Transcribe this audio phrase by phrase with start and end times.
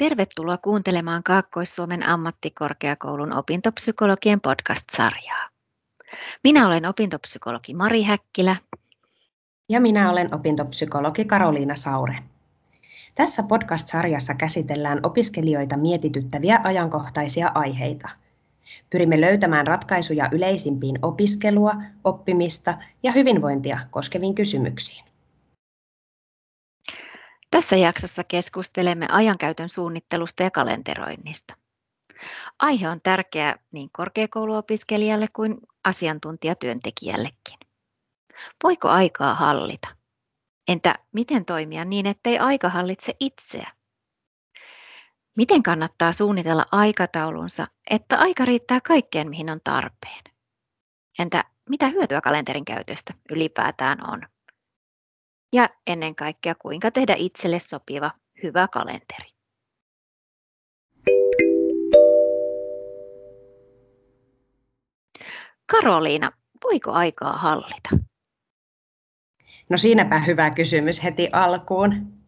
[0.00, 5.48] Tervetuloa kuuntelemaan Kaakkois-Suomen ammattikorkeakoulun opintopsykologien podcast-sarjaa.
[6.44, 8.56] Minä olen opintopsykologi Mari Häkkilä.
[9.68, 12.18] Ja minä olen opintopsykologi Karoliina Saure.
[13.14, 18.08] Tässä podcast-sarjassa käsitellään opiskelijoita mietityttäviä ajankohtaisia aiheita.
[18.90, 25.09] Pyrimme löytämään ratkaisuja yleisimpiin opiskelua, oppimista ja hyvinvointia koskeviin kysymyksiin.
[27.50, 31.54] Tässä jaksossa keskustelemme ajankäytön suunnittelusta ja kalenteroinnista.
[32.58, 37.58] Aihe on tärkeä niin korkeakouluopiskelijalle kuin asiantuntijatyöntekijällekin.
[38.64, 39.88] Voiko aikaa hallita?
[40.68, 43.72] Entä miten toimia niin, ettei aika hallitse itseä?
[45.36, 50.24] Miten kannattaa suunnitella aikataulunsa, että aika riittää kaikkeen, mihin on tarpeen?
[51.18, 54.22] Entä mitä hyötyä kalenterin käytöstä ylipäätään on?
[55.52, 58.10] Ja ennen kaikkea kuinka tehdä itselle sopiva
[58.42, 59.30] hyvä kalenteri.
[65.66, 66.32] Karoliina,
[66.64, 67.90] voiko aikaa hallita?
[69.68, 72.20] No siinäpä hyvä kysymys heti alkuun.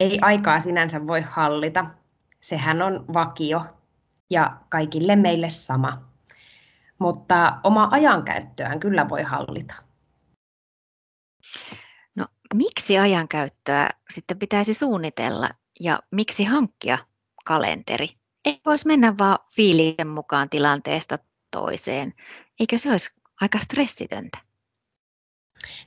[0.00, 1.86] Ei aikaa sinänsä voi hallita.
[2.40, 3.62] Sehän on vakio
[4.30, 6.02] ja kaikille meille sama.
[6.98, 9.74] Mutta oma ajankäyttöään kyllä voi hallita
[12.54, 15.48] miksi ajankäyttöä sitten pitäisi suunnitella
[15.80, 16.98] ja miksi hankkia
[17.44, 18.08] kalenteri?
[18.44, 21.18] Ei voisi mennä vaan fiiliksen mukaan tilanteesta
[21.50, 22.12] toiseen.
[22.60, 24.38] Eikö se olisi aika stressitöntä?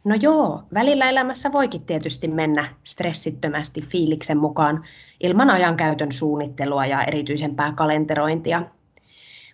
[0.03, 4.85] No joo, välillä elämässä voikin tietysti mennä stressittömästi fiiliksen mukaan
[5.19, 8.63] ilman ajankäytön suunnittelua ja erityisempää kalenterointia.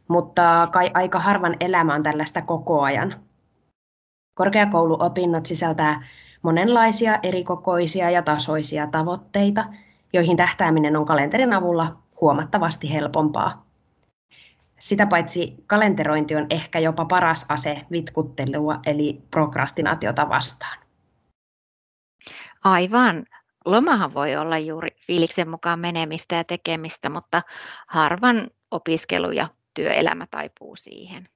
[0.08, 3.14] Mutta kai aika harvan elämä on tällaista koko ajan.
[4.34, 6.08] Korkeakouluopinnot sisältää
[6.42, 9.66] monenlaisia erikokoisia ja tasoisia tavoitteita,
[10.14, 13.66] joihin tähtääminen on kalenterin avulla huomattavasti helpompaa.
[14.80, 20.80] Sitä paitsi kalenterointi on ehkä jopa paras ase vitkuttelua eli prokrastinaatiota vastaan.
[22.64, 23.26] Aivan.
[23.66, 27.42] Lomahan voi olla juuri fiiliksen mukaan menemistä ja tekemistä, mutta
[27.88, 31.28] harvan opiskelu ja työelämä taipuu siihen.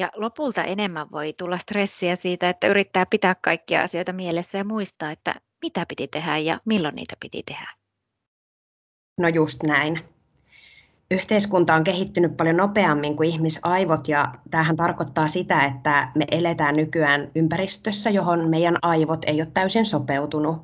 [0.00, 5.10] Ja lopulta enemmän voi tulla stressiä siitä, että yrittää pitää kaikkia asioita mielessä ja muistaa,
[5.10, 7.68] että mitä piti tehdä ja milloin niitä piti tehdä.
[9.18, 10.00] No just näin.
[11.10, 17.30] Yhteiskunta on kehittynyt paljon nopeammin kuin ihmisaivot ja tämähän tarkoittaa sitä, että me eletään nykyään
[17.34, 20.56] ympäristössä, johon meidän aivot ei ole täysin sopeutunut.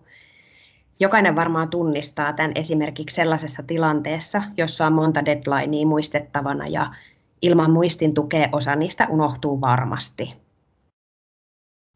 [1.00, 6.90] Jokainen varmaan tunnistaa tämän esimerkiksi sellaisessa tilanteessa, jossa on monta deadlinea muistettavana ja
[7.46, 10.34] ilman muistin tukea osa niistä unohtuu varmasti.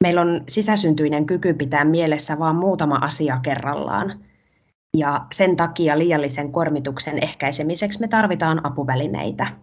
[0.05, 4.25] Meillä on sisäsyntyinen kyky pitää mielessä vain muutama asia kerrallaan.
[4.97, 9.57] Ja sen takia liiallisen kormituksen ehkäisemiseksi me tarvitaan apuvälineitä.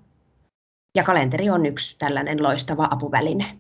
[0.97, 3.59] Ja kalenteri on yksi tällainen loistava apuväline.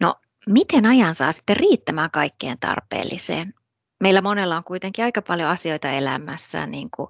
[0.00, 0.14] No,
[0.46, 3.54] miten ajan saa sitten riittämään kaikkeen tarpeelliseen?
[4.02, 7.08] Meillä monella on kuitenkin aika paljon asioita elämässä, niin kuin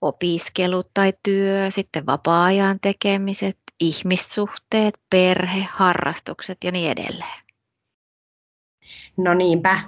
[0.00, 7.44] opiskelu tai työ, sitten vapaa-ajan tekemiset, ihmissuhteet, perhe, harrastukset ja niin edelleen.
[9.16, 9.80] No niinpä.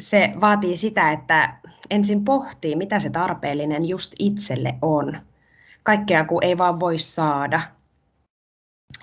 [0.00, 1.58] Se vaatii sitä, että
[1.90, 5.20] ensin pohtii, mitä se tarpeellinen just itselle on.
[5.82, 7.60] Kaikkea kun ei vaan voi saada.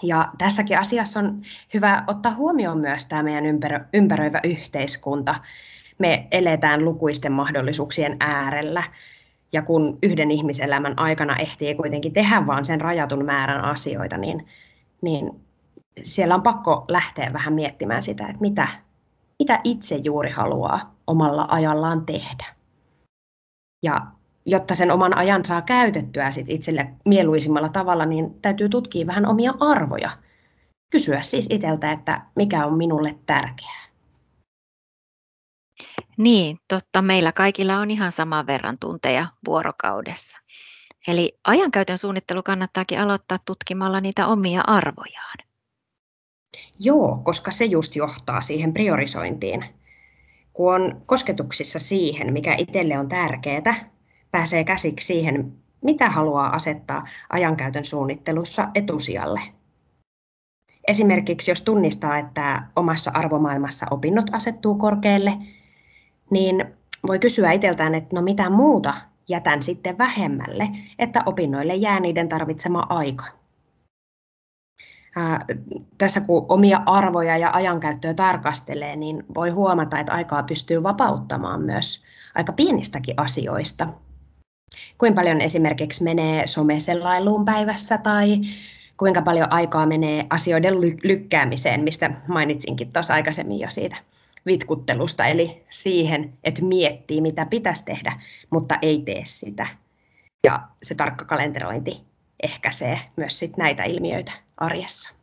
[0.03, 1.41] Ja tässäkin asiassa on
[1.73, 3.45] hyvä ottaa huomioon myös tämä meidän
[3.93, 5.35] ympäröivä yhteiskunta.
[5.97, 8.83] Me eletään lukuisten mahdollisuuksien äärellä
[9.55, 14.47] ja kun yhden ihmiselämän aikana ehtii kuitenkin tehdä vaan sen rajatun määrän asioita, niin,
[15.01, 15.31] niin
[16.03, 18.67] siellä on pakko lähteä vähän miettimään sitä, että mitä,
[19.39, 22.45] mitä itse juuri haluaa omalla ajallaan tehdä.
[23.83, 24.01] Ja
[24.45, 29.53] jotta sen oman ajan saa käytettyä sit itselle mieluisimmalla tavalla, niin täytyy tutkia vähän omia
[29.59, 30.11] arvoja.
[30.91, 33.84] Kysyä siis itseltä, että mikä on minulle tärkeää.
[36.17, 37.01] Niin, totta.
[37.01, 40.37] Meillä kaikilla on ihan saman verran tunteja vuorokaudessa.
[41.07, 45.37] Eli ajankäytön suunnittelu kannattaakin aloittaa tutkimalla niitä omia arvojaan.
[46.79, 49.65] Joo, koska se just johtaa siihen priorisointiin.
[50.53, 53.89] Kun on kosketuksissa siihen, mikä itselle on tärkeää,
[54.31, 59.41] pääsee käsiksi siihen, mitä haluaa asettaa ajankäytön suunnittelussa etusijalle.
[60.87, 65.37] Esimerkiksi jos tunnistaa, että omassa arvomaailmassa opinnot asettuu korkealle,
[66.29, 66.65] niin
[67.07, 68.93] voi kysyä itseltään, että no mitä muuta
[69.29, 70.69] jätän sitten vähemmälle,
[70.99, 73.25] että opinnoille jää niiden tarvitsema aika.
[75.97, 82.03] tässä kun omia arvoja ja ajankäyttöä tarkastelee, niin voi huomata, että aikaa pystyy vapauttamaan myös
[82.35, 83.87] aika pienistäkin asioista.
[84.97, 88.41] Kuinka paljon esimerkiksi menee someselailuun päivässä tai
[88.97, 93.95] kuinka paljon aikaa menee asioiden lykkäämiseen, mistä mainitsinkin tuossa aikaisemmin jo siitä
[94.45, 99.67] vitkuttelusta, eli siihen, että miettii, mitä pitäisi tehdä, mutta ei tee sitä.
[100.43, 102.01] Ja se tarkka kalenterointi
[102.43, 105.13] ehkäisee myös sit näitä ilmiöitä arjessa.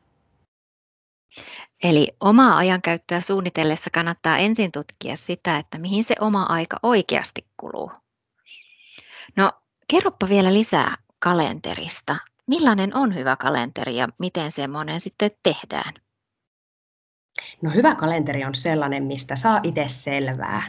[1.83, 7.93] Eli omaa ajankäyttöä suunnitellessa kannattaa ensin tutkia sitä, että mihin se oma aika oikeasti kuluu.
[9.37, 9.53] No,
[9.89, 12.17] kerropa vielä lisää kalenterista.
[12.47, 15.95] Millainen on hyvä kalenteri ja miten semmoinen sitten tehdään?
[17.63, 20.63] No hyvä kalenteri on sellainen, mistä saa itse selvää.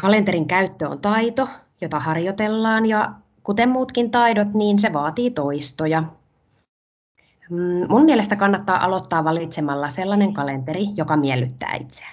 [0.00, 1.48] Kalenterin käyttö on taito,
[1.80, 3.12] jota harjoitellaan ja
[3.42, 6.02] kuten muutkin taidot, niin se vaatii toistoja.
[7.50, 12.08] Mm, mun mielestä kannattaa aloittaa valitsemalla sellainen kalenteri, joka miellyttää itseä.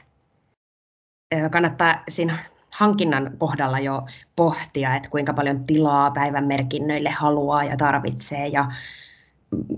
[1.51, 2.38] Kannattaa siinä
[2.71, 4.01] hankinnan kohdalla jo
[4.36, 8.65] pohtia, että kuinka paljon tilaa päivän merkinnöille haluaa ja tarvitsee ja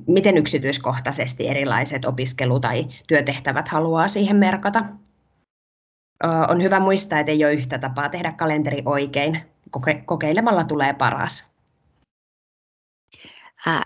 [0.08, 4.86] miten yksityiskohtaisesti erilaiset opiskelu- tai työtehtävät haluaa siihen merkata.
[6.50, 9.42] On hyvä muistaa, että ei ole yhtä tapaa tehdä kalenteri oikein.
[10.06, 11.54] Kokeilemalla tulee paras.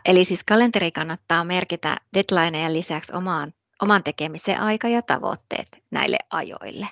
[0.06, 6.88] eli siis kalenteri kannattaa merkitä deadlineja lisäksi omaan, oman tekemisen aika ja tavoitteet näille ajoille.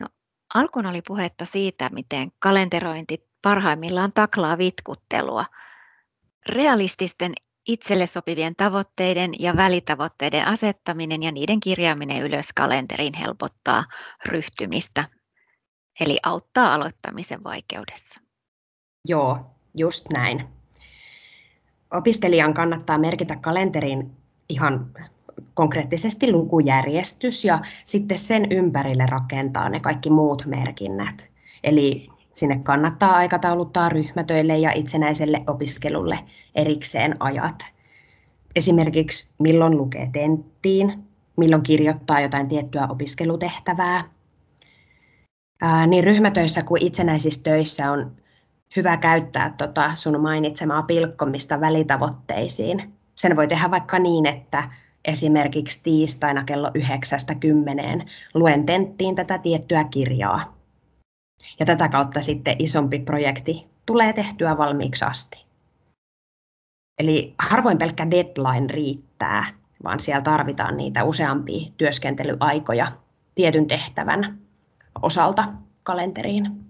[0.00, 0.06] No,
[0.54, 5.44] alkuun oli puhetta siitä, miten kalenterointi parhaimmillaan taklaa vitkuttelua.
[6.48, 7.32] Realististen
[7.68, 13.84] itselle sopivien tavoitteiden ja välitavoitteiden asettaminen ja niiden kirjaaminen ylös kalenteriin helpottaa
[14.26, 15.04] ryhtymistä,
[16.00, 18.20] eli auttaa aloittamisen vaikeudessa.
[19.08, 19.38] Joo,
[19.74, 20.48] just näin.
[21.90, 24.10] Opiskelijan kannattaa merkitä kalenteriin
[24.48, 24.90] ihan
[25.54, 31.30] konkreettisesti lukujärjestys ja sitten sen ympärille rakentaa ne kaikki muut merkinnät.
[31.64, 36.18] Eli Sinne kannattaa aikatauluttaa ryhmätöille ja itsenäiselle opiskelulle
[36.54, 37.66] erikseen ajat.
[38.56, 41.04] Esimerkiksi milloin lukee tenttiin,
[41.36, 44.04] milloin kirjoittaa jotain tiettyä opiskelutehtävää.
[45.62, 48.12] Ää, niin ryhmätöissä kuin itsenäisissä töissä on
[48.76, 52.92] hyvä käyttää tota sun mainitsemaa pilkkomista välitavoitteisiin.
[53.14, 54.70] Sen voi tehdä vaikka niin, että
[55.04, 56.68] esimerkiksi tiistaina kello
[57.98, 60.63] 9.10 luen tenttiin tätä tiettyä kirjaa
[61.60, 65.44] ja tätä kautta sitten isompi projekti tulee tehtyä valmiiksi asti.
[66.98, 69.54] Eli harvoin pelkkä deadline riittää,
[69.84, 72.92] vaan siellä tarvitaan niitä useampia työskentelyaikoja
[73.34, 74.38] tietyn tehtävän
[75.02, 75.44] osalta
[75.82, 76.64] kalenteriin.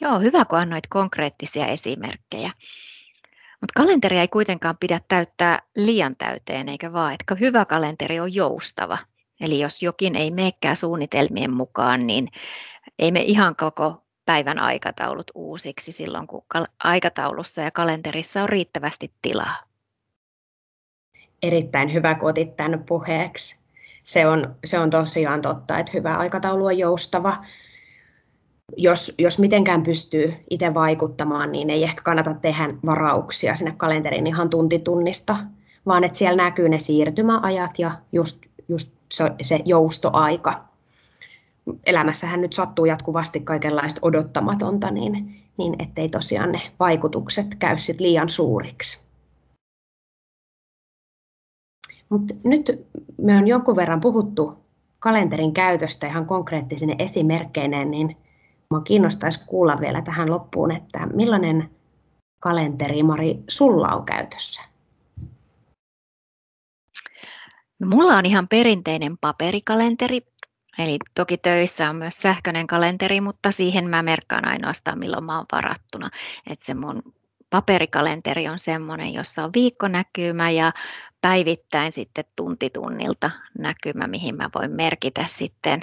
[0.00, 2.50] Joo, hyvä kun annoit konkreettisia esimerkkejä.
[3.60, 8.98] Mutta kalenteria ei kuitenkaan pidä täyttää liian täyteen, eikä vaan, että hyvä kalenteri on joustava–
[9.40, 12.28] Eli jos jokin ei meekään suunnitelmien mukaan, niin
[12.98, 16.42] ei me ihan koko päivän aikataulut uusiksi silloin, kun
[16.84, 19.56] aikataulussa ja kalenterissa on riittävästi tilaa.
[21.42, 23.56] Erittäin hyvä, kun otit tämän puheeksi.
[24.04, 27.36] Se on, se on tosiaan totta, että hyvä aikataulu on joustava.
[28.76, 34.50] Jos, jos mitenkään pystyy itse vaikuttamaan, niin ei ehkä kannata tehdä varauksia sinne kalenteriin ihan
[34.50, 35.36] tuntitunnista,
[35.86, 38.38] vaan että siellä näkyy ne siirtymäajat ja just,
[38.68, 38.95] just
[39.42, 40.64] se, joustoaika.
[41.86, 48.28] Elämässähän nyt sattuu jatkuvasti kaikenlaista odottamatonta, niin, niin ettei tosiaan ne vaikutukset käy sit liian
[48.28, 49.06] suuriksi.
[52.08, 52.86] Mutta nyt
[53.18, 54.58] me on jonkun verran puhuttu
[54.98, 58.16] kalenterin käytöstä ihan konkreettisine esimerkkeineen, niin
[58.70, 61.70] minua kiinnostaisi kuulla vielä tähän loppuun, että millainen
[62.40, 64.75] kalenteri, Mari, sulla on käytössä?
[67.78, 70.20] No, mulla on ihan perinteinen paperikalenteri,
[70.78, 75.46] eli toki töissä on myös sähköinen kalenteri, mutta siihen mä merkkaan ainoastaan milloin mä oon
[75.52, 76.10] varattuna.
[76.50, 77.02] että se mun
[77.50, 80.72] paperikalenteri on semmoinen, jossa on viikkonäkymä ja
[81.20, 85.80] päivittäin sitten tunti tunnilta näkymä, mihin mä voin merkitä sitten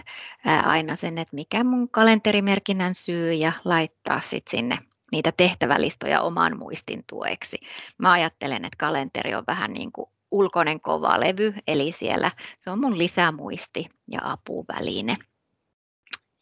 [0.63, 4.77] aina sen, että mikä mun kalenterimerkinnän syy ja laittaa sitten sinne
[5.11, 7.57] niitä tehtävälistoja oman muistin tueksi.
[7.97, 12.79] Mä ajattelen, että kalenteri on vähän niin kuin ulkoinen kova levy, eli siellä se on
[12.79, 15.17] mun lisämuisti ja apuväline.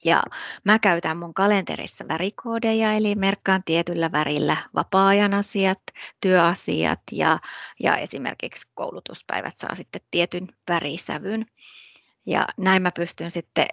[0.06, 0.24] Ja
[0.64, 5.80] mä käytän mun kalenterissa värikoodeja, eli merkkaan tietyllä värillä vapaa-ajan asiat,
[6.22, 7.40] työasiat ja,
[7.80, 11.46] ja esimerkiksi koulutuspäivät saa sitten tietyn värisävyn.
[12.26, 13.66] Ja näin mä pystyn sitten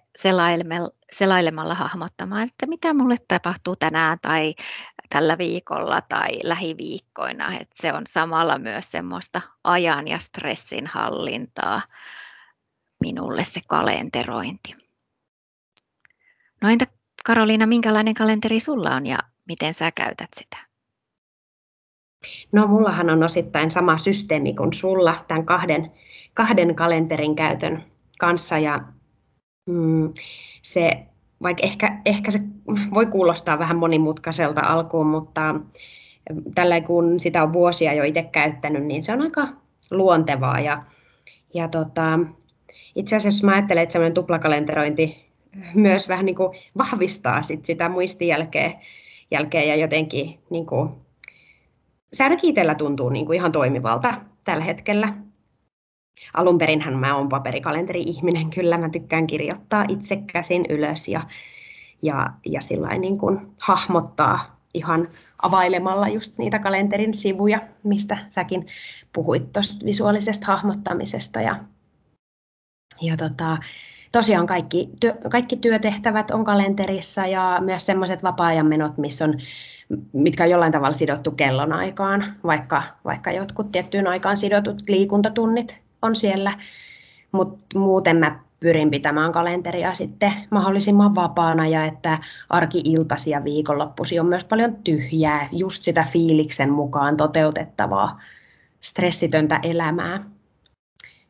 [1.13, 4.55] selailemalla hahmottamaan, että mitä mulle tapahtuu tänään tai
[5.09, 7.53] tällä viikolla tai lähiviikkoina.
[7.53, 11.83] Että se on samalla myös semmoista ajan ja stressin hallintaa
[13.01, 14.75] minulle se kalenterointi.
[16.63, 16.87] No entä
[17.25, 20.57] Karoliina, minkälainen kalenteri sulla on ja miten sä käytät sitä?
[22.53, 25.93] No mullahan on osittain sama systeemi kuin sulla tämän kahden,
[26.35, 28.81] kahden kalenterin käytön kanssa ja
[29.67, 30.13] mm,
[30.63, 31.07] se,
[31.43, 32.41] vaikka ehkä, ehkä se
[32.95, 35.61] voi kuulostaa vähän monimutkaiselta alkuun, mutta
[36.55, 39.49] tällä kun sitä on vuosia jo itse käyttänyt, niin se on aika
[39.91, 40.83] luontevaa ja,
[41.55, 42.19] ja tota,
[42.95, 45.29] itse asiassa mä ajattelen, että semmoinen tuplakalenterointi
[45.75, 48.73] myös vähän niin kuin vahvistaa sit sitä muistijälkeä
[49.31, 50.91] jälkeen ja jotenkin niin kuin,
[52.13, 55.15] se ainakin itsellä tuntuu niin kuin ihan toimivalta tällä hetkellä.
[56.35, 61.21] Alun perinhän mä oon paperikalenteri-ihminen, kyllä mä tykkään kirjoittaa itse käsin ylös ja,
[62.03, 65.09] ja, ja sillä niin kuin hahmottaa ihan
[65.43, 68.67] availemalla just niitä kalenterin sivuja, mistä säkin
[69.13, 71.41] puhuit tuosta visuaalisesta hahmottamisesta.
[71.41, 71.57] Ja,
[73.01, 73.59] ja tota,
[74.13, 79.35] tosiaan kaikki, työ, kaikki työtehtävät on kalenterissa ja myös semmoiset vapaa-ajan menot, missä on,
[80.13, 86.59] mitkä on jollain tavalla sidottu kellonaikaan, vaikka, vaikka jotkut tiettyyn aikaan sidotut liikuntatunnit on siellä,
[87.33, 94.27] mutta muuten mä pyrin pitämään kalenteria sitten mahdollisimman vapaana ja että arki-iltasi ja viikonloppusi on
[94.27, 98.21] myös paljon tyhjää, just sitä fiiliksen mukaan toteutettavaa
[98.81, 100.25] stressitöntä elämää.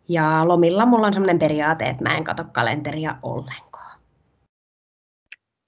[0.09, 3.99] Ja lomilla mulla on sellainen periaate, että mä en katso kalenteria ollenkaan.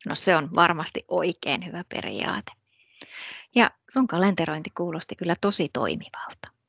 [0.06, 2.52] No se on varmasti oikein hyvä periaate.
[3.54, 6.59] Ja sun kalenterointi kuulosti kyllä tosi toimivalta.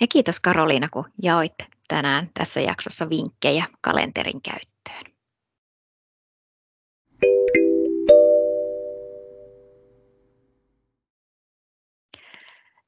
[0.00, 1.54] Ja kiitos Karoliina, kun jaoit
[1.88, 5.16] tänään tässä jaksossa vinkkejä kalenterin käyttöön.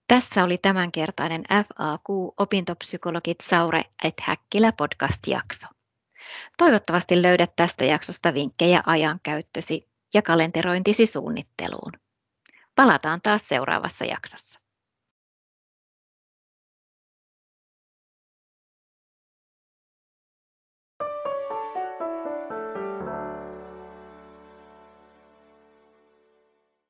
[0.08, 5.66] Tässä oli tämänkertainen FAQ Opintopsykologit Saure et Häkkilä podcast-jakso.
[6.58, 11.92] Toivottavasti löydät tästä jaksosta vinkkejä ajankäyttösi ja kalenterointisi suunnitteluun.
[12.74, 14.60] Palataan taas seuraavassa jaksossa.